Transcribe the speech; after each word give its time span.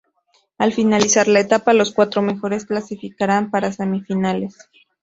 Al 0.57 0.73
finalizar 0.73 1.27
la 1.27 1.41
etapa 1.41 1.73
los 1.73 1.91
cuatro 1.93 2.23
mejores 2.23 2.65
clasificarán 2.65 3.51
para 3.51 3.71
semifinales. 3.71 4.57